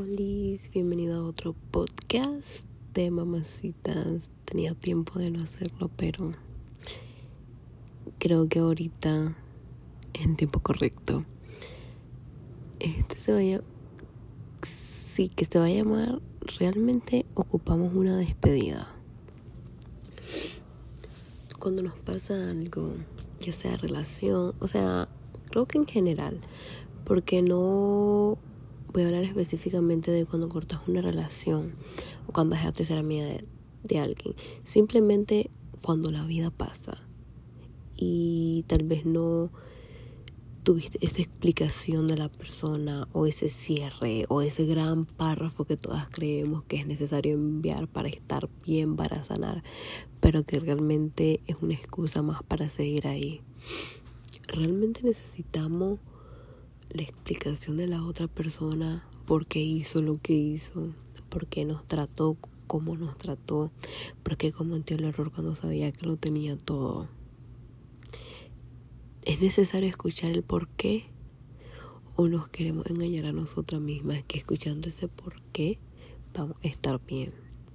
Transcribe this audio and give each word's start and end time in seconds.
Hola, 0.00 0.60
bienvenido 0.72 1.16
a 1.16 1.26
otro 1.26 1.56
podcast 1.72 2.64
de 2.94 3.10
mamacitas. 3.10 4.30
Tenía 4.44 4.72
tiempo 4.72 5.18
de 5.18 5.32
no 5.32 5.42
hacerlo, 5.42 5.90
pero 5.96 6.34
creo 8.20 8.48
que 8.48 8.60
ahorita 8.60 9.36
es 10.14 10.24
el 10.24 10.36
tiempo 10.36 10.60
correcto. 10.60 11.24
Este 12.78 13.18
se 13.18 13.32
va 13.32 13.40
a 13.40 13.60
sí 14.62 15.28
que 15.30 15.46
se 15.46 15.58
va 15.58 15.64
a 15.64 15.70
llamar 15.70 16.20
realmente 16.60 17.26
ocupamos 17.34 17.92
una 17.92 18.16
despedida. 18.18 18.94
Cuando 21.58 21.82
nos 21.82 21.98
pasa 21.98 22.50
algo, 22.50 22.92
ya 23.40 23.50
sea 23.50 23.76
relación, 23.76 24.54
o 24.60 24.68
sea, 24.68 25.08
creo 25.50 25.66
que 25.66 25.78
en 25.78 25.86
general, 25.86 26.40
porque 27.04 27.42
no 27.42 28.38
voy 28.92 29.02
a 29.02 29.06
hablar 29.06 29.24
específicamente 29.24 30.10
de 30.10 30.24
cuando 30.24 30.48
cortas 30.48 30.80
una 30.86 31.02
relación 31.02 31.74
o 32.26 32.32
cuando 32.32 32.56
dejaste 32.56 32.80
de 32.80 32.84
ser 32.86 32.98
amiga 32.98 33.26
de, 33.26 33.44
de 33.84 33.98
alguien. 33.98 34.34
Simplemente 34.64 35.50
cuando 35.82 36.10
la 36.10 36.24
vida 36.24 36.50
pasa 36.50 36.98
y 37.96 38.64
tal 38.68 38.84
vez 38.84 39.04
no 39.04 39.50
tuviste 40.62 40.98
esa 41.00 41.22
explicación 41.22 42.06
de 42.06 42.18
la 42.18 42.28
persona 42.28 43.08
o 43.12 43.26
ese 43.26 43.48
cierre 43.48 44.26
o 44.28 44.42
ese 44.42 44.66
gran 44.66 45.06
párrafo 45.06 45.64
que 45.64 45.78
todas 45.78 46.10
creemos 46.10 46.62
que 46.64 46.76
es 46.76 46.86
necesario 46.86 47.32
enviar 47.34 47.88
para 47.88 48.08
estar 48.08 48.50
bien, 48.64 48.94
para 48.94 49.24
sanar, 49.24 49.62
pero 50.20 50.44
que 50.44 50.60
realmente 50.60 51.40
es 51.46 51.56
una 51.62 51.72
excusa 51.72 52.20
más 52.20 52.42
para 52.42 52.68
seguir 52.68 53.06
ahí. 53.06 53.40
Realmente 54.46 55.00
necesitamos 55.02 56.00
la 56.90 57.02
explicación 57.02 57.76
de 57.76 57.86
la 57.86 58.04
otra 58.04 58.28
persona 58.28 59.06
por 59.26 59.46
qué 59.46 59.60
hizo 59.60 60.00
lo 60.00 60.14
que 60.14 60.32
hizo, 60.32 60.94
por 61.28 61.46
qué 61.46 61.64
nos 61.64 61.86
trató 61.86 62.36
como 62.66 62.96
nos 62.96 63.16
trató, 63.18 63.72
por 64.22 64.36
qué 64.36 64.52
cometió 64.52 64.96
el 64.96 65.04
error 65.04 65.32
cuando 65.32 65.54
sabía 65.54 65.90
que 65.90 66.06
lo 66.06 66.16
tenía 66.16 66.56
todo. 66.56 67.08
¿Es 69.24 69.40
necesario 69.40 69.88
escuchar 69.88 70.30
el 70.30 70.42
por 70.42 70.68
qué? 70.68 71.06
¿O 72.14 72.28
nos 72.28 72.48
queremos 72.48 72.86
engañar 72.86 73.26
a 73.26 73.32
nosotras 73.32 73.80
mismas 73.80 74.22
que 74.24 74.38
escuchando 74.38 74.88
ese 74.88 75.08
por 75.08 75.40
qué 75.52 75.78
vamos 76.34 76.56
a 76.62 76.68
estar 76.68 77.00
bien, 77.04 77.32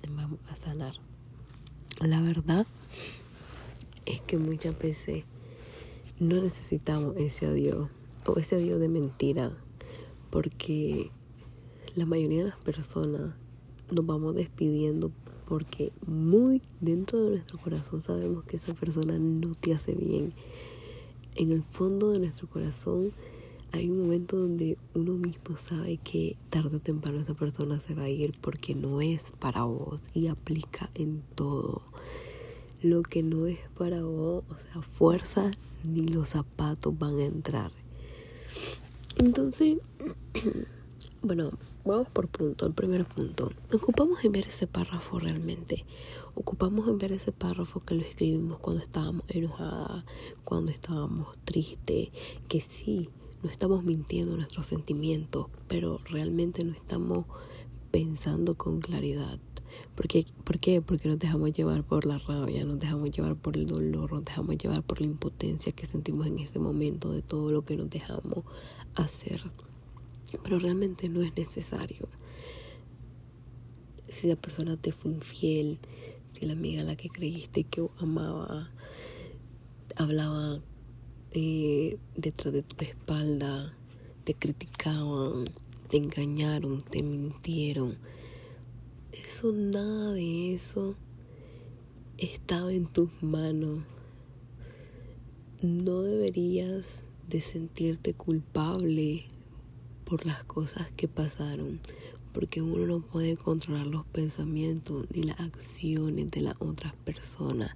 vamos 0.09 0.39
a 0.48 0.55
sanar? 0.55 0.95
La 2.02 2.22
verdad 2.22 2.67
es 4.05 4.22
que 4.22 4.38
muchas 4.38 4.77
veces 4.77 5.23
no 6.20 6.42
necesitamos 6.42 7.16
ese 7.17 7.48
adiós 7.48 7.89
o 8.28 8.38
ese 8.38 8.58
Dios 8.58 8.80
de 8.80 8.90
mentira, 8.90 9.52
porque 10.30 11.10
la 11.96 12.06
mayoría 12.06 12.40
de 12.40 12.50
las 12.50 12.60
personas 12.60 13.34
nos 13.92 14.06
vamos 14.06 14.36
despidiendo 14.36 15.12
porque 15.46 15.92
muy 16.08 16.62
dentro 16.80 17.24
de 17.24 17.32
nuestro 17.32 17.60
corazón 17.60 18.02
sabemos 18.02 18.44
que 18.46 18.58
esa 18.58 18.74
persona 18.74 19.18
no 19.20 19.54
te 19.54 19.74
hace 19.74 19.94
bien. 19.94 20.34
En 21.36 21.52
el 21.52 21.64
fondo 21.64 22.12
de 22.12 22.20
nuestro 22.20 22.48
corazón 22.48 23.12
hay 23.72 23.90
un 23.90 24.02
momento 24.02 24.38
donde 24.38 24.78
uno 24.94 25.14
mismo 25.14 25.58
sabe 25.58 25.98
que 25.98 26.38
tarde 26.50 26.78
o 26.78 26.80
temprano 26.80 27.20
esa 27.20 27.34
persona 27.34 27.80
se 27.80 27.96
va 27.96 28.04
a 28.04 28.10
ir 28.10 28.36
porque 28.40 28.76
no 28.76 29.02
es 29.02 29.34
para 29.40 29.64
vos 29.64 30.02
y 30.14 30.28
aplica 30.28 30.90
en 30.94 31.24
todo. 31.36 31.82
Lo 32.82 33.02
que 33.02 33.24
no 33.24 33.48
es 33.48 33.60
para 33.78 34.04
vos, 34.04 34.44
o 34.50 34.58
sea, 34.58 34.82
fuerza 34.82 35.52
ni 35.84 36.08
los 36.08 36.30
zapatos 36.30 36.98
van 36.98 37.18
a 37.18 37.26
entrar. 37.26 37.72
Entonces, 39.18 39.78
bueno, 41.22 41.52
vamos 41.86 42.08
por 42.09 42.28
punto. 42.28 42.66
El 42.66 42.73
primer 42.73 43.06
punto. 43.06 43.52
Ocupamos 43.73 44.23
en 44.23 44.32
ver 44.32 44.48
ese 44.48 44.68
párrafo 44.68 45.20
realmente. 45.20 45.86
Ocupamos 46.36 46.88
en 46.88 46.98
ver 46.98 47.12
ese 47.12 47.32
párrafo 47.32 47.80
que 47.80 47.95
lo 47.95 48.02
escribimos 48.02 48.60
cuando 48.60 48.84
estábamos 48.84 49.23
enojadas, 49.28 50.04
cuando 50.44 50.72
estábamos 50.72 51.38
tristes. 51.45 52.10
Que 52.48 52.61
sí, 52.61 53.10
no 53.44 53.50
estamos 53.50 53.83
mintiendo 53.83 54.36
nuestros 54.36 54.66
sentimientos, 54.66 55.48
pero 55.67 56.00
realmente 56.10 56.64
no 56.64 56.73
estamos 56.73 57.26
pensando 57.92 58.56
con 58.56 58.80
claridad. 58.80 59.39
¿Por 59.95 60.08
qué? 60.08 60.26
¿Por 60.44 60.60
qué? 60.60 60.82
Porque 60.82 61.08
nos 61.08 61.20
dejamos 61.20 61.54
llevar 61.54 61.84
por 61.84 62.06
la 62.06 62.17
rabia, 62.17 62.66
nos 62.66 62.80
dejamos 62.80 63.11
llevar 63.11 63.36
por 63.36 63.58
el 63.58 63.67
dolor, 63.67 64.11
nos 64.11 64.26
dejamos 64.26 64.58
llevar 64.58 64.82
por 64.84 65.00
la 65.00 65.06
impotencia 65.06 65.72
que 65.72 65.86
sentimos 65.86 66.28
en 66.28 66.39
ese 66.39 66.60
momento 66.60 67.11
de 67.11 67.22
todo 67.22 67.50
lo 67.50 67.64
que 67.64 67.78
nos 67.78 67.89
dejamos 67.89 68.44
hacer. 68.95 69.42
Pero 70.44 70.58
realmente 70.58 71.10
no 71.10 71.22
es 71.22 71.36
necesario. 71.38 72.08
Si 74.08 74.28
la 74.28 74.36
persona 74.36 74.78
te 74.78 74.92
fue 74.92 75.12
infiel, 75.12 75.80
si 76.32 76.45
la 76.45 76.54
amiga 76.54 76.82
a 76.82 76.86
la 76.86 76.95
que 76.95 77.10
creíste 77.10 77.64
que 77.64 77.88
amaba 78.00 78.72
hablaba 79.95 80.60
eh, 81.32 81.98
detrás 82.16 82.54
de 82.54 82.64
tu 82.64 82.83
espalda, 82.83 83.76
te 84.23 84.33
criticaban, 84.33 85.45
te 85.89 85.98
engañaron, 85.98 86.80
te 86.80 87.04
mintieron 87.04 87.98
eso, 89.14 89.52
nada 89.52 90.14
de 90.14 90.54
eso 90.54 90.96
estaba 92.18 92.74
en 92.74 92.88
tus 92.88 93.10
manos. 93.22 93.84
No 95.62 96.02
deberías 96.02 97.04
de 97.30 97.40
sentirte 97.40 98.14
culpable 98.14 99.26
por 100.04 100.26
las 100.26 100.44
cosas 100.44 100.92
que 100.98 101.08
pasaron, 101.08 101.80
porque 102.34 102.62
uno 102.62 102.86
no 102.88 103.02
puede 103.02 103.38
controlar 103.38 103.88
los 103.88 104.06
pensamientos 104.08 105.06
ni 105.14 105.24
las 105.24 105.40
acciones 105.40 106.32
de 106.32 106.42
las 106.42 106.56
otras 106.60 106.94
personas. 106.95 107.76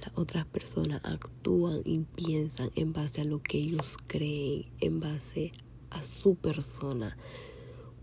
Las 0.00 0.12
otras 0.14 0.46
personas 0.46 1.00
actúan 1.04 1.82
y 1.84 1.98
piensan 2.14 2.70
en 2.76 2.92
base 2.92 3.22
a 3.22 3.24
lo 3.24 3.42
que 3.42 3.58
ellos 3.58 3.96
creen, 4.06 4.66
en 4.80 5.00
base 5.00 5.52
a 5.90 6.02
su 6.02 6.36
persona. 6.36 7.16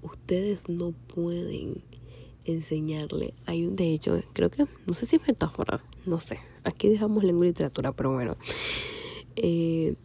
Ustedes 0.02 0.68
no 0.68 0.92
pueden 0.92 1.82
enseñarle. 2.46 3.34
Hay 3.46 3.66
un, 3.66 3.76
de 3.76 3.94
hecho, 3.94 4.22
creo 4.34 4.50
que, 4.50 4.66
no 4.86 4.94
sé 4.94 5.06
si 5.06 5.18
es 5.18 5.28
metáfora, 5.28 5.84
no 6.06 6.20
sé. 6.20 6.40
Aquí 6.64 6.90
dejamos 6.90 7.24
lengua 7.24 7.46
y 7.46 7.50
literatura, 7.50 7.92
pero 7.92 8.14
bueno. 8.14 8.38
Eh, 9.36 9.96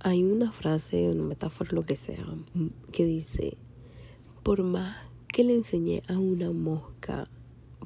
hay 0.00 0.22
una 0.22 0.52
frase, 0.52 1.10
una 1.10 1.24
metáfora, 1.24 1.70
lo 1.72 1.82
que 1.82 1.96
sea, 1.96 2.24
que 2.92 3.04
dice, 3.04 3.56
por 4.42 4.62
más 4.62 4.96
que 5.28 5.44
le 5.44 5.54
enseñé 5.54 6.02
a 6.08 6.18
una 6.18 6.52
mosca, 6.52 7.24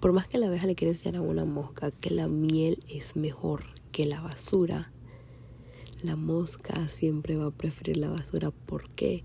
por 0.00 0.12
más 0.12 0.29
que 0.29 0.39
la 0.39 0.47
abeja 0.47 0.67
le 0.67 0.75
quiera 0.75 0.93
enseñar 0.93 1.17
a 1.17 1.23
una 1.23 1.45
mosca 1.45 1.91
que 1.91 2.11
la 2.11 2.29
miel 2.29 2.79
es 2.89 3.17
mejor 3.17 3.65
que 3.93 4.06
la 4.06 4.21
basura, 4.21 4.93
la 6.03 6.17
mosca 6.17 6.89
siempre 6.89 7.37
va 7.37 7.47
a 7.47 7.50
preferir 7.50 7.97
la 7.97 8.11
basura. 8.11 8.50
¿Por 8.50 8.89
qué? 8.91 9.25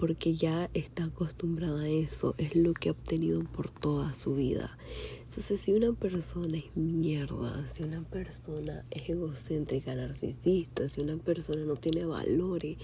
Porque 0.00 0.34
ya 0.34 0.70
está 0.72 1.04
acostumbrada 1.04 1.82
a 1.82 1.88
eso, 1.90 2.34
es 2.38 2.56
lo 2.56 2.72
que 2.72 2.88
ha 2.88 2.92
obtenido 2.92 3.44
por 3.44 3.70
toda 3.70 4.14
su 4.14 4.34
vida. 4.34 4.78
Entonces, 5.24 5.60
si 5.60 5.74
una 5.74 5.92
persona 5.92 6.56
es 6.56 6.74
mierda, 6.74 7.66
si 7.66 7.82
una 7.82 8.00
persona 8.00 8.86
es 8.90 9.10
egocéntrica, 9.10 9.94
narcisista, 9.94 10.88
si 10.88 11.02
una 11.02 11.18
persona 11.18 11.64
no 11.66 11.76
tiene 11.76 12.06
valores, 12.06 12.78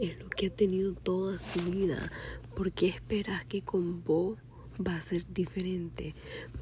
es 0.00 0.18
lo 0.18 0.28
que 0.28 0.46
ha 0.46 0.50
tenido 0.50 0.94
toda 0.94 1.38
su 1.38 1.60
vida. 1.70 2.10
¿Por 2.56 2.72
qué 2.72 2.88
esperas 2.88 3.44
que 3.44 3.62
con 3.62 4.02
vos 4.02 4.36
va 4.84 4.96
a 4.96 5.00
ser 5.00 5.24
diferente? 5.32 6.16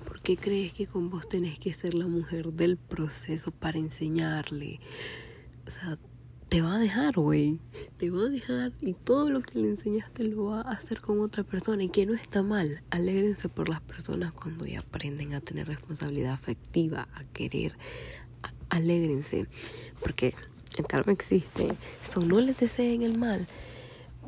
¿Por 0.07 0.21
qué 0.21 0.37
crees 0.37 0.75
que 0.75 0.87
con 0.87 1.09
vos 1.09 1.27
tenés 1.31 1.59
que 1.59 1.73
ser 1.73 1.95
la 1.95 2.09
mujer 2.09 2.53
del 2.53 2.77
proceso 2.77 3.53
para 3.53 3.79
enseñarle? 3.79 4.81
O 5.67 5.71
sea, 5.71 5.99
te 6.51 6.61
va 6.61 6.77
a 6.77 6.79
dejar, 6.79 7.15
güey. 7.15 7.59
Te 8.05 8.11
va 8.11 8.27
a 8.27 8.29
dejar 8.29 8.73
y 8.83 8.93
todo 8.93 9.31
lo 9.31 9.41
que 9.41 9.59
le 9.59 9.71
enseñaste 9.71 10.25
lo 10.25 10.45
va 10.45 10.61
a 10.61 10.73
hacer 10.73 11.01
con 11.01 11.21
otra 11.21 11.43
persona 11.43 11.85
y 11.85 11.89
que 11.89 12.05
no 12.05 12.13
está 12.13 12.43
mal. 12.43 12.83
Alégrense 12.91 13.49
por 13.49 13.71
las 13.71 13.81
personas 13.81 14.31
cuando 14.35 14.67
ya 14.67 14.81
aprenden 14.81 15.33
a 15.33 15.41
tener 15.41 15.69
responsabilidad 15.69 16.35
afectiva, 16.35 17.09
a 17.15 17.25
querer. 17.25 17.79
alégrense, 18.69 19.47
porque 20.03 20.35
el 20.77 20.87
karma 20.87 21.13
existe. 21.13 21.75
So, 22.03 22.21
no 22.21 22.41
les 22.41 22.61
deseen 22.61 23.01
el 23.01 23.17
mal, 23.17 23.47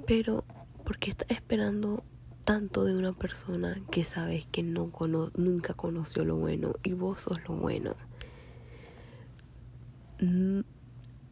pero 0.07 0.47
porque 0.87 1.11
estás 1.11 1.31
esperando 1.31 2.03
tanto 2.45 2.83
de 2.87 2.97
una 2.97 3.13
persona 3.13 3.79
que 3.91 4.05
sabes 4.05 4.47
que 4.47 4.63
no 4.63 4.91
cono 4.91 5.33
nunca 5.37 5.75
conoció 5.75 6.25
lo 6.25 6.37
bueno 6.37 6.73
y 6.83 6.95
vos 6.95 7.21
sos 7.21 7.47
lo 7.47 7.57
bueno 7.57 7.95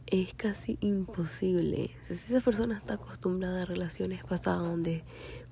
es 0.06 0.34
casi 0.34 0.78
imposible. 0.80 1.90
Si 2.04 2.14
esa 2.14 2.40
persona 2.40 2.76
está 2.76 2.94
acostumbrada 2.94 3.60
a 3.60 3.66
relaciones 3.66 4.24
pasadas 4.24 4.62
donde 4.62 5.02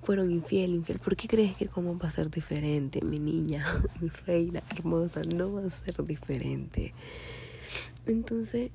fueron 0.03 0.31
infiel, 0.31 0.75
infiel, 0.75 0.99
¿por 0.99 1.17
qué 1.17 1.29
crees 1.29 1.57
que 1.57 1.69
cómo 1.69 1.99
va 1.99 2.09
a 2.09 2.11
ser 2.11 2.31
diferente, 2.31 3.03
mi 3.03 3.19
niña, 3.19 3.65
mi 4.01 4.09
reina 4.27 4.63
hermosa? 4.71 5.23
No 5.25 5.53
va 5.53 5.67
a 5.67 5.71
ser 5.71 6.03
diferente. 6.05 6.95
Entonces, 8.07 8.71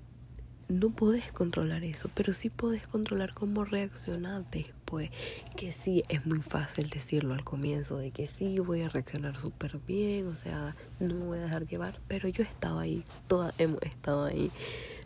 no 0.70 0.90
puedes 0.90 1.32
controlar 1.32 1.84
eso, 1.84 2.10
pero 2.14 2.34
sí 2.34 2.50
puedes 2.50 2.88
controlar 2.88 3.34
cómo 3.34 3.64
reaccionar 3.64 4.50
después. 4.52 5.12
Que 5.56 5.72
sí, 5.72 6.04
es 6.10 6.26
muy 6.26 6.40
fácil 6.40 6.90
decirlo 6.90 7.34
al 7.34 7.44
comienzo, 7.44 7.98
de 7.98 8.12
que 8.12 8.28
sí, 8.28 8.60
voy 8.60 8.82
a 8.82 8.90
reaccionar 8.90 9.38
súper 9.38 9.80
bien, 9.86 10.28
o 10.28 10.36
sea, 10.36 10.76
no 11.00 11.14
me 11.14 11.26
voy 11.26 11.40
a 11.40 11.44
dejar 11.44 11.68
llevar, 11.68 12.00
pero 12.08 12.28
yo 12.28 12.44
estaba 12.44 12.82
ahí, 12.82 13.04
todas 13.28 13.54
hemos 13.58 13.82
estado 13.82 14.26
ahí. 14.26 14.52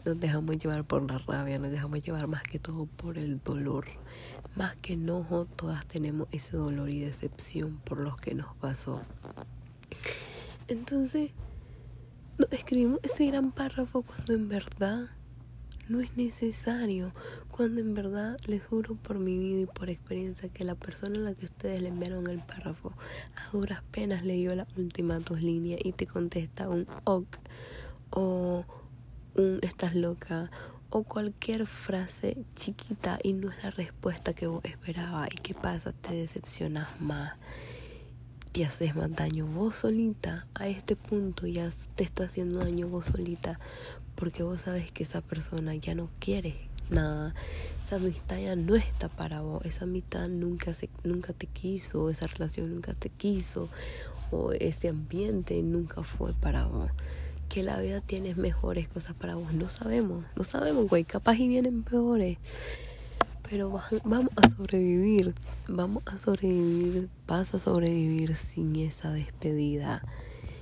Nos 0.03 0.19
dejamos 0.19 0.57
llevar 0.57 0.83
por 0.83 1.09
la 1.09 1.19
rabia, 1.19 1.59
nos 1.59 1.71
dejamos 1.71 2.03
llevar 2.03 2.27
más 2.27 2.43
que 2.43 2.57
todo 2.57 2.85
por 2.85 3.17
el 3.17 3.41
dolor. 3.43 3.85
Más 4.55 4.75
que 4.77 4.93
enojo, 4.93 5.45
todas 5.45 5.85
tenemos 5.85 6.27
ese 6.31 6.57
dolor 6.57 6.89
y 6.89 7.01
decepción 7.01 7.77
por 7.85 7.99
lo 7.99 8.15
que 8.15 8.33
nos 8.33 8.55
pasó. 8.55 9.01
Entonces, 10.67 11.31
escribimos 12.49 12.99
ese 13.03 13.27
gran 13.27 13.51
párrafo 13.51 14.01
cuando 14.01 14.33
en 14.33 14.49
verdad 14.49 15.09
no 15.91 15.99
es 15.99 16.15
necesario. 16.15 17.13
Cuando 17.49 17.81
en 17.81 17.93
verdad 17.93 18.37
les 18.47 18.65
juro 18.65 18.95
por 18.95 19.19
mi 19.19 19.37
vida 19.37 19.61
y 19.61 19.65
por 19.65 19.89
experiencia 19.89 20.49
que 20.49 20.63
la 20.63 20.75
persona 20.75 21.19
a 21.19 21.21
la 21.21 21.33
que 21.35 21.45
ustedes 21.45 21.81
le 21.81 21.89
enviaron 21.89 22.27
el 22.27 22.39
párrafo 22.39 22.93
a 23.35 23.51
duras 23.51 23.83
penas 23.91 24.23
leyó 24.23 24.55
la 24.55 24.65
última 24.77 25.19
dos 25.19 25.41
líneas 25.41 25.81
y 25.83 25.91
te 25.91 26.07
contesta 26.07 26.69
un 26.69 26.87
ok 27.03 27.37
o 28.11 28.65
un 29.35 29.59
estás 29.61 29.95
loca 29.95 30.49
o 30.89 31.03
cualquier 31.03 31.65
frase 31.65 32.43
chiquita 32.55 33.17
y 33.23 33.33
no 33.33 33.49
es 33.49 33.63
la 33.63 33.71
respuesta 33.71 34.33
que 34.33 34.47
vos 34.47 34.63
esperabas 34.65 35.29
y 35.31 35.35
qué 35.35 35.53
pasa, 35.53 35.93
te 35.93 36.13
decepcionas 36.13 36.87
más. 36.99 37.33
Te 38.51 38.65
haces 38.65 38.95
más 38.95 39.09
daño 39.15 39.45
vos 39.45 39.77
solita 39.77 40.45
a 40.53 40.67
este 40.67 40.97
punto 40.97 41.47
ya 41.47 41.69
te 41.95 42.03
está 42.03 42.25
haciendo 42.25 42.59
daño 42.59 42.89
vos 42.89 43.05
solita 43.05 43.57
porque 44.15 44.43
vos 44.43 44.61
sabes 44.61 44.91
que 44.91 45.03
esa 45.03 45.21
persona 45.21 45.73
ya 45.75 45.95
no 45.95 46.09
quiere 46.19 46.67
nada. 46.89 47.33
Esa 47.85 47.95
amistad 47.95 48.39
ya 48.39 48.57
no 48.57 48.75
está 48.75 49.07
para 49.07 49.39
vos 49.39 49.63
esa 49.65 49.85
amistad 49.85 50.27
nunca 50.27 50.73
se 50.73 50.89
nunca 51.05 51.31
te 51.31 51.47
quiso 51.47 52.09
esa 52.09 52.27
relación 52.27 52.73
nunca 52.73 52.93
te 52.93 53.09
quiso 53.09 53.69
o 54.31 54.51
ese 54.51 54.89
ambiente 54.89 55.61
nunca 55.63 56.03
fue 56.03 56.33
para 56.33 56.65
vos 56.65 56.91
que 57.51 57.63
la 57.63 57.81
vida 57.81 57.99
tiene 57.99 58.33
mejores 58.33 58.87
cosas 58.87 59.13
para 59.13 59.35
vos. 59.35 59.53
No 59.53 59.67
sabemos 59.67 60.23
no 60.37 60.43
sabemos 60.45 60.87
güey. 60.87 61.03
Capaz 61.03 61.35
y 61.35 61.49
vienen 61.49 61.83
peores. 61.83 62.37
Pero 63.49 63.81
vamos 64.05 64.31
a 64.37 64.47
sobrevivir, 64.47 65.33
vamos 65.67 66.03
a 66.05 66.17
sobrevivir, 66.17 67.09
vas 67.27 67.53
a 67.53 67.59
sobrevivir 67.59 68.35
sin 68.35 68.77
esa 68.77 69.11
despedida, 69.11 70.01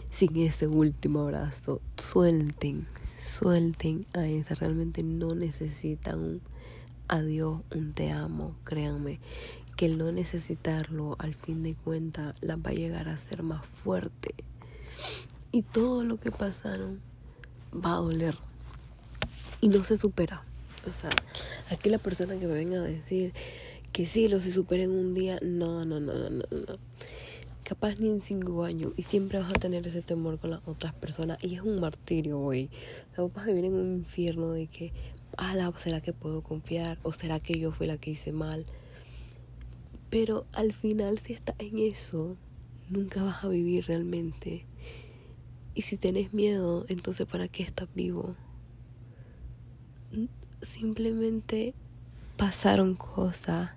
sin 0.10 0.36
ese 0.38 0.66
último 0.66 1.20
abrazo. 1.20 1.82
Suelten, 1.98 2.88
suelten 3.16 4.08
a 4.16 4.26
esa, 4.26 4.56
realmente 4.56 5.04
no 5.04 5.28
necesitan 5.28 6.20
un 6.20 6.42
adiós, 7.08 7.62
un 7.76 7.94
te 7.94 8.12
amo, 8.12 8.56
créanme, 8.64 9.20
que 9.78 9.86
el 9.86 10.00
no 10.00 10.12
necesitarlo 10.12 11.16
al 11.20 11.36
fin 11.36 11.62
de 11.62 11.76
cuentas 11.76 12.34
las 12.42 12.58
va 12.58 12.72
a 12.72 12.74
llegar 12.74 13.08
a 13.08 13.18
ser 13.18 13.44
más 13.44 13.64
fuerte. 13.68 14.34
Y 15.52 15.64
todo 15.64 16.04
lo 16.04 16.20
que 16.20 16.32
pasaron 16.32 17.02
va 17.74 17.94
a 17.94 17.98
doler 17.98 18.36
y 19.62 19.70
no 19.70 19.84
se 19.84 19.98
supera. 19.98 20.44
O 20.88 20.92
sea, 20.92 21.10
aquí 21.70 21.90
la 21.90 21.98
persona 21.98 22.38
que 22.40 22.48
me 22.48 22.54
venga 22.54 22.80
a 22.80 22.84
decir 22.84 23.34
que 23.92 24.06
sí, 24.06 24.28
lo 24.28 24.40
se 24.40 24.52
supera 24.52 24.84
en 24.84 24.92
un 24.92 25.14
día, 25.14 25.38
no, 25.42 25.84
no, 25.86 26.00
no, 26.00 26.14
no, 26.14 26.30
no, 26.30 26.46
no. 26.52 26.74
Capaz 27.64 28.00
ni 28.00 28.10
en 28.10 28.22
cinco 28.22 28.64
años. 28.64 28.94
Y 28.96 29.04
siempre 29.04 29.40
vas 29.40 29.50
a 29.50 29.60
tener 29.60 29.86
ese 29.88 30.02
temor 30.02 30.40
con 30.40 30.52
las 30.52 30.62
otras 30.68 30.94
personas. 30.94 31.44
Y 31.44 31.56
es 31.56 31.62
un 31.62 31.80
martirio, 31.80 32.40
güey. 32.40 32.70
O 33.12 33.16
sea, 33.16 33.24
vos 33.24 33.34
vas 33.34 33.46
a 33.46 33.48
vivir 33.48 33.66
en 33.66 33.74
un 33.74 33.94
infierno 33.94 34.52
de 34.52 34.68
que, 34.68 34.92
ala, 35.38 35.72
¿será 35.78 36.02
que 36.02 36.14
puedo 36.14 36.42
confiar? 36.42 36.98
¿O 37.04 37.12
será 37.12 37.40
que 37.40 37.60
yo 37.60 37.72
fui 37.72 37.86
la 37.86 37.98
que 37.98 38.12
hice 38.12 38.32
mal? 38.32 38.66
Pero 40.10 40.46
al 40.54 40.74
final, 40.74 41.20
si 41.20 41.34
estás 41.34 41.56
en 41.60 41.78
eso, 41.78 42.36
nunca 42.90 43.22
vas 43.22 43.44
a 43.44 43.50
vivir 43.50 43.86
realmente. 43.86 44.66
Y 45.74 45.84
si 45.84 45.98
tenés 45.98 46.34
miedo, 46.34 46.86
entonces 46.90 47.26
¿para 47.28 47.48
qué 47.48 47.64
estás 47.64 47.88
vivo? 47.94 48.36
simplemente 50.62 51.74
pasaron 52.38 52.96
cosas. 52.96 53.72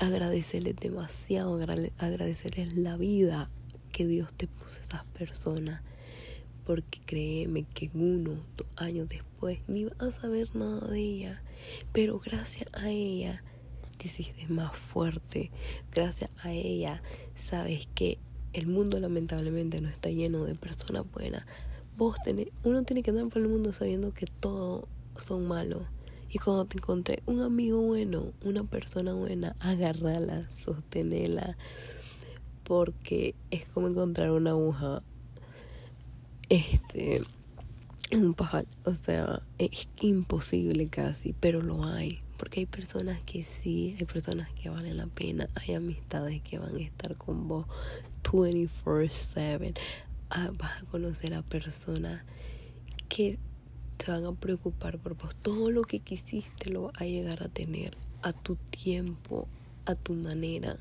Agradecerles 0.00 0.76
demasiado, 0.76 1.60
agradecerles 1.98 2.74
la 2.76 2.96
vida 2.96 3.50
que 3.92 4.06
Dios 4.06 4.32
te 4.32 4.46
puso 4.46 4.80
a 4.80 4.82
esas 4.82 5.04
personas. 5.06 5.82
Porque 6.64 7.00
créeme 7.04 7.64
que 7.64 7.90
uno, 7.94 8.42
dos 8.56 8.66
años 8.76 9.08
después, 9.08 9.60
ni 9.68 9.84
vas 9.84 10.00
a 10.00 10.10
saber 10.10 10.54
nada 10.54 10.86
de 10.88 11.00
ella. 11.00 11.42
Pero 11.92 12.18
gracias 12.18 12.68
a 12.74 12.90
ella 12.90 13.42
te 13.96 14.08
hiciste 14.08 14.46
más 14.48 14.76
fuerte. 14.76 15.50
Gracias 15.92 16.30
a 16.42 16.52
ella 16.52 17.02
sabes 17.34 17.88
que 17.94 18.18
el 18.58 18.66
mundo 18.66 18.98
lamentablemente 19.00 19.80
no 19.80 19.88
está 19.88 20.10
lleno 20.10 20.44
de 20.44 20.54
personas 20.54 21.04
buenas. 21.12 21.44
Vos 21.96 22.16
tenés, 22.24 22.48
uno 22.64 22.82
tiene 22.82 23.02
que 23.02 23.10
andar 23.10 23.28
por 23.28 23.42
el 23.42 23.48
mundo 23.48 23.72
sabiendo 23.72 24.12
que 24.12 24.26
todo 24.26 24.88
son 25.16 25.46
malos. 25.46 25.82
Y 26.30 26.38
cuando 26.38 26.66
te 26.66 26.76
encontré 26.76 27.22
un 27.26 27.40
amigo 27.40 27.80
bueno, 27.80 28.26
una 28.44 28.62
persona 28.64 29.14
buena, 29.14 29.56
agarrala, 29.60 30.48
sostenela. 30.50 31.56
Porque 32.64 33.34
es 33.50 33.64
como 33.66 33.88
encontrar 33.88 34.30
una 34.30 34.50
aguja. 34.50 35.02
Este. 36.50 37.22
Un 38.12 38.34
pajal. 38.34 38.66
O 38.84 38.94
sea, 38.94 39.42
es 39.58 39.88
imposible 40.00 40.88
casi, 40.88 41.32
pero 41.32 41.62
lo 41.62 41.84
hay. 41.84 42.18
Porque 42.36 42.60
hay 42.60 42.66
personas 42.66 43.20
que 43.22 43.42
sí, 43.42 43.96
hay 43.98 44.04
personas 44.04 44.50
que 44.52 44.68
valen 44.68 44.98
la 44.98 45.06
pena. 45.06 45.48
Hay 45.54 45.74
amistades 45.74 46.42
que 46.42 46.58
van 46.58 46.76
a 46.76 46.80
estar 46.80 47.16
con 47.16 47.48
vos 47.48 47.66
24-7. 48.30 49.74
Ah, 50.30 50.50
vas 50.56 50.82
a 50.82 50.86
conocer 50.86 51.34
a 51.34 51.42
personas 51.42 52.22
que 53.08 53.38
se 53.98 54.10
van 54.10 54.26
a 54.26 54.32
preocupar 54.32 54.98
por. 54.98 55.16
Todo 55.34 55.70
lo 55.70 55.82
que 55.82 56.00
quisiste 56.00 56.70
lo 56.70 56.82
vas 56.82 57.00
a 57.00 57.04
llegar 57.04 57.42
a 57.42 57.48
tener 57.48 57.96
a 58.22 58.32
tu 58.32 58.56
tiempo, 58.56 59.48
a 59.86 59.94
tu 59.94 60.14
manera. 60.14 60.76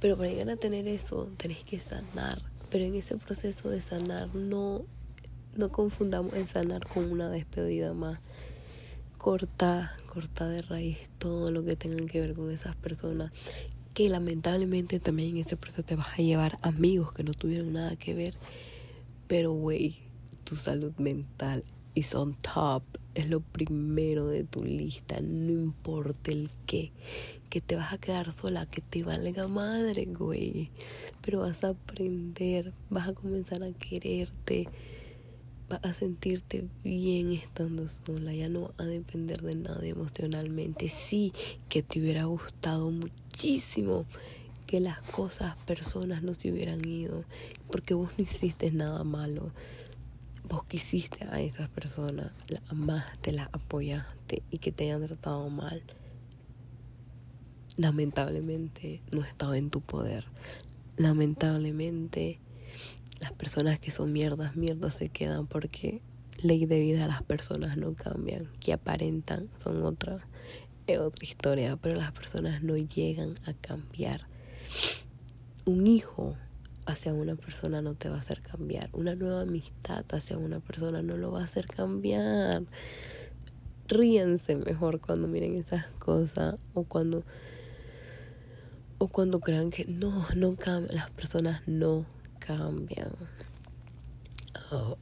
Pero 0.00 0.16
para 0.16 0.30
llegar 0.30 0.50
a 0.50 0.56
tener 0.56 0.86
eso, 0.86 1.28
tenés 1.36 1.64
que 1.64 1.78
sanar. 1.78 2.42
Pero 2.70 2.84
en 2.84 2.94
ese 2.94 3.16
proceso 3.16 3.68
de 3.68 3.80
sanar, 3.80 4.34
no, 4.34 4.84
no 5.56 5.70
confundamos 5.70 6.32
el 6.34 6.46
sanar 6.46 6.86
con 6.86 7.10
una 7.10 7.28
despedida 7.28 7.92
más. 7.92 8.20
Corta, 9.18 9.96
corta 10.06 10.46
de 10.48 10.58
raíz 10.58 11.08
todo 11.18 11.50
lo 11.50 11.64
que 11.64 11.76
tenga 11.76 12.04
que 12.04 12.20
ver 12.20 12.34
con 12.34 12.50
esas 12.50 12.76
personas. 12.76 13.32
Que 13.94 14.08
lamentablemente 14.08 15.00
también 15.00 15.30
en 15.30 15.38
ese 15.38 15.56
proceso 15.56 15.84
te 15.84 15.96
vas 15.96 16.18
a 16.18 16.22
llevar 16.22 16.58
amigos 16.62 17.12
que 17.12 17.24
no 17.24 17.32
tuvieron 17.32 17.72
nada 17.72 17.96
que 17.96 18.12
ver. 18.12 18.34
Pero, 19.28 19.52
güey, 19.52 19.96
tu 20.44 20.56
salud 20.56 20.92
mental 20.98 21.64
y 21.94 22.02
son 22.02 22.34
top. 22.34 22.82
Es 23.14 23.28
lo 23.28 23.40
primero 23.40 24.26
de 24.26 24.42
tu 24.42 24.64
lista, 24.64 25.20
no 25.20 25.52
importa 25.52 26.32
el 26.32 26.50
qué. 26.66 26.90
Que 27.48 27.60
te 27.60 27.76
vas 27.76 27.92
a 27.92 27.98
quedar 27.98 28.32
sola, 28.32 28.66
que 28.66 28.80
te 28.80 29.04
valga 29.04 29.46
madre, 29.46 30.06
güey. 30.06 30.70
Pero 31.22 31.40
vas 31.40 31.62
a 31.62 31.68
aprender, 31.68 32.72
vas 32.90 33.08
a 33.08 33.14
comenzar 33.14 33.62
a 33.62 33.70
quererte, 33.70 34.68
a 35.82 35.92
sentirte 35.92 36.68
bien 36.82 37.32
estando 37.32 37.88
sola. 37.88 38.32
Ya 38.32 38.48
no 38.48 38.72
a 38.78 38.84
depender 38.84 39.42
de 39.42 39.56
nada 39.56 39.86
emocionalmente. 39.86 40.88
Sí, 40.88 41.32
que 41.68 41.82
te 41.82 42.00
hubiera 42.00 42.24
gustado 42.24 42.90
muchísimo 42.90 44.06
que 44.66 44.80
las 44.80 45.00
cosas, 45.00 45.56
personas 45.66 46.22
no 46.22 46.34
se 46.34 46.50
hubieran 46.50 46.86
ido, 46.86 47.24
porque 47.70 47.94
vos 47.94 48.10
no 48.16 48.24
hiciste 48.24 48.72
nada 48.72 49.04
malo 49.04 49.52
vos 50.48 50.64
quisiste 50.66 51.24
a 51.24 51.40
esas 51.40 51.68
personas, 51.68 52.32
la 52.48 52.60
amaste, 52.68 53.32
la 53.32 53.48
apoyaste 53.52 54.42
y 54.50 54.58
que 54.58 54.72
te 54.72 54.84
hayan 54.84 55.06
tratado 55.06 55.48
mal, 55.48 55.82
lamentablemente 57.76 59.02
no 59.10 59.22
estaba 59.22 59.56
en 59.56 59.70
tu 59.70 59.80
poder. 59.80 60.26
Lamentablemente 60.96 62.38
las 63.20 63.32
personas 63.32 63.78
que 63.78 63.90
son 63.90 64.12
mierdas, 64.12 64.56
mierdas 64.56 64.94
se 64.94 65.08
quedan 65.08 65.46
porque 65.46 66.02
ley 66.38 66.66
de 66.66 66.80
vida 66.80 67.06
las 67.06 67.22
personas 67.22 67.76
no 67.76 67.94
cambian, 67.94 68.48
que 68.60 68.72
aparentan 68.72 69.48
son 69.56 69.82
otra, 69.84 70.26
es 70.86 70.98
otra 70.98 71.24
historia, 71.24 71.76
pero 71.76 71.96
las 71.96 72.12
personas 72.12 72.62
no 72.62 72.76
llegan 72.76 73.34
a 73.46 73.54
cambiar. 73.54 74.26
Un 75.64 75.86
hijo 75.86 76.36
hacia 76.86 77.14
una 77.14 77.34
persona 77.36 77.80
no 77.80 77.94
te 77.94 78.08
va 78.08 78.16
a 78.16 78.18
hacer 78.18 78.40
cambiar. 78.40 78.90
Una 78.92 79.14
nueva 79.14 79.42
amistad 79.42 80.04
hacia 80.10 80.36
una 80.36 80.60
persona 80.60 81.02
no 81.02 81.16
lo 81.16 81.32
va 81.32 81.40
a 81.40 81.44
hacer 81.44 81.66
cambiar. 81.66 82.64
Ríense 83.88 84.56
mejor 84.56 85.00
cuando 85.00 85.28
miren 85.28 85.56
esas 85.56 85.86
cosas 85.98 86.56
o 86.74 86.84
cuando 86.84 87.22
o 88.98 89.08
cuando 89.08 89.40
crean 89.40 89.70
que 89.70 89.84
no, 89.86 90.26
no 90.36 90.54
cambian, 90.56 90.94
las 90.94 91.10
personas 91.10 91.62
no 91.66 92.06
cambian. 92.44 93.12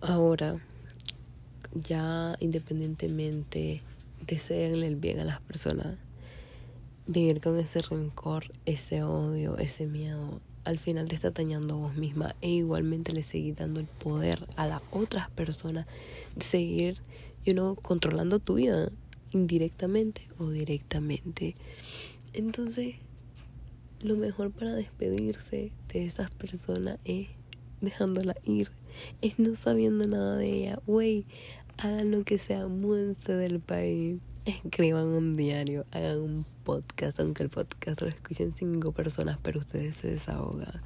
Ahora, 0.00 0.61
ya 1.75 2.37
independientemente 2.40 3.82
deseen 4.26 4.82
el 4.82 4.96
bien 4.96 5.18
a 5.20 5.25
las 5.25 5.40
personas, 5.40 5.96
vivir 7.06 7.40
con 7.40 7.58
ese 7.58 7.80
rencor, 7.82 8.44
ese 8.64 9.02
odio, 9.02 9.58
ese 9.58 9.87
miedo, 9.87 10.40
al 10.64 10.78
final 10.78 11.08
te 11.08 11.16
está 11.16 11.30
dañando 11.30 11.76
vos 11.76 11.96
misma 11.96 12.37
e 12.40 12.50
igualmente 12.50 13.12
le 13.12 13.22
seguís 13.22 13.56
dando 13.56 13.80
el 13.80 13.87
poder 13.87 14.46
a 14.56 14.66
las 14.68 14.82
otras 14.92 15.28
personas 15.30 15.87
de 16.37 16.44
seguir, 16.44 16.99
you 17.44 17.52
know, 17.54 17.75
controlando 17.75 18.38
tu 18.38 18.54
vida 18.54 18.90
indirectamente 19.32 20.28
o 20.38 20.50
directamente. 20.50 21.56
Entonces, 22.32 22.96
lo 24.04 24.16
mejor 24.16 24.50
para 24.50 24.73
despedirse 24.73 25.73
de 25.92 26.04
esas 26.04 26.30
personas 26.30 26.99
es 27.04 27.28
dejándola 27.80 28.35
ir, 28.44 28.71
es 29.21 29.38
no 29.38 29.54
sabiendo 29.54 30.06
nada 30.06 30.37
de 30.37 30.47
ella. 30.47 30.78
Güey, 30.87 31.26
hagan 31.78 32.11
lo 32.11 32.25
que 32.25 32.38
sea, 32.38 32.68
múdense 32.68 33.32
del 33.32 33.61
país, 33.61 34.18
escriban 34.44 35.06
un 35.06 35.35
diario, 35.35 35.85
hagan 35.90 36.21
un 36.21 36.47
podcast, 36.64 37.21
aunque 37.21 37.42
el 37.42 37.50
podcast 37.50 38.00
lo 38.02 38.09
escuchen 38.09 38.54
cinco 38.54 38.92
personas, 38.92 39.38
pero 39.42 39.61
ustedes 39.61 39.97
se 39.97 40.09
desahogan. 40.09 40.82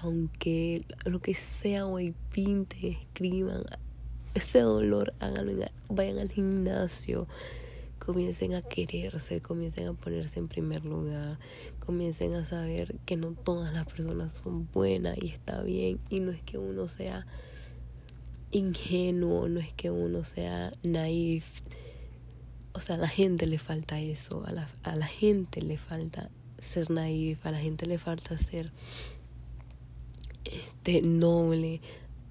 Aunque 0.00 0.84
lo 1.04 1.20
que 1.20 1.34
sea, 1.34 1.84
güey, 1.84 2.14
pinten, 2.32 2.92
escriban, 2.92 3.64
ese 4.34 4.60
dolor, 4.60 5.12
háganlo, 5.20 5.52
vayan 5.88 6.18
al 6.18 6.30
gimnasio, 6.30 7.28
comiencen 8.04 8.54
a 8.54 8.62
quererse, 8.62 9.40
comiencen 9.40 9.86
a 9.86 9.92
ponerse 9.92 10.40
en 10.40 10.48
primer 10.48 10.84
lugar, 10.84 11.38
comiencen 11.78 12.34
a 12.34 12.44
saber 12.44 12.96
que 13.06 13.16
no 13.16 13.30
todas 13.30 13.72
las 13.72 13.86
personas 13.86 14.32
son 14.32 14.68
buenas 14.72 15.16
y 15.22 15.28
está 15.28 15.62
bien, 15.62 16.00
y 16.10 16.18
no 16.18 16.32
es 16.32 16.42
que 16.42 16.58
uno 16.58 16.88
sea 16.88 17.26
ingenuo, 18.50 19.48
no 19.48 19.60
es 19.60 19.72
que 19.72 19.92
uno 19.92 20.24
sea 20.24 20.72
naif. 20.82 21.62
O 22.72 22.80
sea, 22.80 22.96
a 22.96 22.98
la 22.98 23.08
gente 23.08 23.46
le 23.46 23.58
falta 23.58 24.00
eso, 24.00 24.44
a 24.46 24.52
la, 24.52 24.68
a 24.82 24.96
la 24.96 25.06
gente 25.06 25.62
le 25.62 25.78
falta 25.78 26.28
ser 26.58 26.90
naif, 26.90 27.46
a 27.46 27.52
la 27.52 27.58
gente 27.58 27.86
le 27.86 27.98
falta 27.98 28.36
ser 28.36 28.72
este 30.44 31.02
noble, 31.02 31.80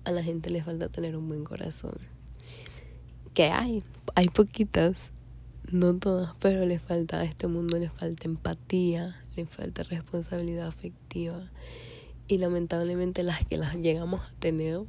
a 0.04 0.12
la 0.12 0.22
gente 0.22 0.50
le 0.50 0.62
falta 0.62 0.90
tener 0.90 1.16
un 1.16 1.30
buen 1.30 1.46
corazón. 1.46 1.98
Que 3.34 3.46
hay, 3.46 3.82
hay 4.16 4.28
poquitas, 4.28 5.12
no 5.74 5.96
todas, 5.96 6.34
pero 6.40 6.66
le 6.66 6.80
falta 6.80 7.20
a 7.20 7.24
este 7.24 7.48
mundo, 7.48 7.78
le 7.78 7.90
falta 7.90 8.26
empatía, 8.26 9.16
le 9.36 9.46
falta 9.46 9.84
responsabilidad 9.84 10.68
afectiva. 10.68 11.50
Y 12.28 12.38
lamentablemente 12.38 13.24
las 13.24 13.46
que 13.46 13.58
las 13.58 13.76
llegamos 13.76 14.22
a 14.22 14.32
tener 14.40 14.82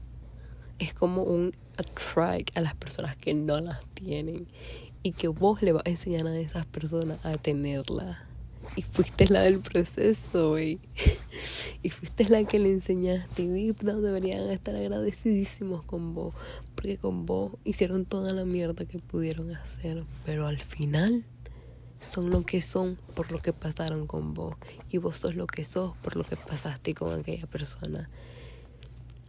es 0.78 0.94
como 0.94 1.22
un 1.22 1.54
attract 1.76 2.56
a 2.56 2.60
las 2.60 2.74
personas 2.74 3.16
que 3.16 3.34
no 3.34 3.60
las 3.60 3.84
tienen 3.94 4.46
y 5.02 5.12
que 5.12 5.28
vos 5.28 5.62
le 5.62 5.72
vas 5.72 5.82
a 5.86 5.90
enseñar 5.90 6.26
a 6.26 6.38
esas 6.38 6.66
personas 6.66 7.24
a 7.24 7.36
tenerla. 7.36 8.26
Y 8.76 8.82
fuiste 8.82 9.28
la 9.28 9.42
del 9.42 9.60
proceso, 9.60 10.50
güey. 10.50 10.80
Y 11.84 11.90
fuiste 11.90 12.28
la 12.28 12.44
que 12.44 12.60
le 12.60 12.70
enseñaste. 12.70 13.42
Y 13.42 13.48
deep 13.48 13.80
deberían 13.80 14.48
estar 14.50 14.76
agradecidísimos 14.76 15.82
con 15.82 16.14
vos. 16.14 16.32
Porque 16.76 16.96
con 16.96 17.26
vos 17.26 17.52
hicieron 17.64 18.04
toda 18.04 18.32
la 18.32 18.44
mierda 18.44 18.84
que 18.84 19.00
pudieron 19.00 19.54
hacer. 19.54 20.04
Pero 20.24 20.46
al 20.46 20.58
final 20.58 21.24
son 21.98 22.30
lo 22.30 22.44
que 22.44 22.60
son 22.60 22.98
por 23.14 23.32
lo 23.32 23.40
que 23.40 23.52
pasaron 23.52 24.06
con 24.06 24.34
vos. 24.34 24.54
Y 24.90 24.98
vos 24.98 25.16
sos 25.16 25.34
lo 25.34 25.46
que 25.46 25.64
sos 25.64 25.96
por 25.98 26.16
lo 26.16 26.24
que 26.24 26.36
pasaste 26.36 26.94
con 26.94 27.18
aquella 27.18 27.46
persona. 27.46 28.08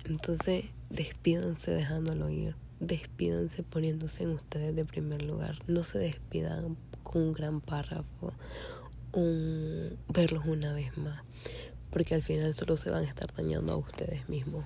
Entonces, 0.05 0.65
despídanse 0.89 1.71
dejándolo 1.71 2.29
ir. 2.29 2.55
Despídanse 2.79 3.63
poniéndose 3.63 4.23
en 4.23 4.31
ustedes 4.31 4.75
de 4.75 4.85
primer 4.85 5.21
lugar. 5.21 5.59
No 5.67 5.83
se 5.83 5.97
despidan 5.97 6.77
con 7.03 7.21
un 7.21 7.33
gran 7.33 7.61
párrafo, 7.61 8.33
un 9.13 9.98
verlos 10.10 10.46
una 10.46 10.74
vez 10.74 10.98
más, 10.98 11.24
porque 11.91 12.15
al 12.15 12.24
final 12.24 12.53
solo 12.53 12.77
se 12.77 12.89
van 12.89 13.05
a 13.05 13.08
estar 13.08 13.34
dañando 13.34 13.74
a 13.74 13.77
ustedes 13.77 14.27
mismos. 14.29 14.65